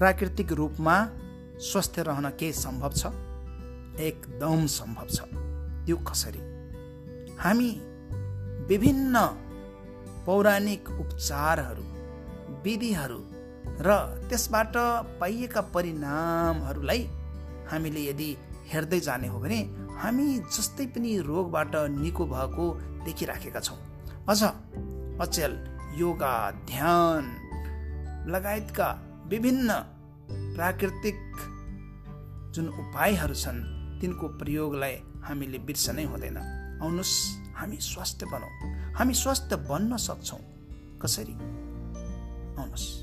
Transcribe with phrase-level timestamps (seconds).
[0.00, 0.96] प्राकृतिक रूपमा
[1.60, 3.06] स्वस्थ रहन के सम्भव छ?
[4.00, 5.20] एकदम सम्भव छ।
[5.86, 6.40] त्यो कसरी?
[7.36, 7.70] हामी
[8.68, 9.24] विभिन्न
[10.26, 11.84] पौराणिक उपचारहरू
[12.64, 13.20] विधिहरू
[13.86, 13.96] र
[14.28, 14.76] त्यसबाट
[15.20, 17.02] पाइएका परिणामहरूलाई
[17.70, 18.30] हामीले यदि
[18.72, 19.60] हेर्दै जाने हो भने
[20.00, 22.66] हामी जस्तै पनि रोगबाट निको भएको
[23.04, 23.78] देखिराखेका छौँ।
[24.28, 24.42] अझ
[25.20, 25.52] अचेल
[26.00, 26.34] योगा
[26.72, 27.24] ध्यान
[28.32, 28.88] लगायतका
[29.30, 29.72] विभिन्न
[30.56, 31.20] प्राकृतिक
[32.54, 33.60] जुन उपायहरू छन्
[34.00, 36.36] तिनको प्रयोगलाई हामीले बिर्सनै हुँदैन।
[36.82, 40.40] आउनुहोस् हामी स्वस्थ बनौँ। हामी स्वस्थ बन्न सक्छौँ।
[40.98, 41.32] कसरी?
[42.58, 42.99] आउनुहोस्।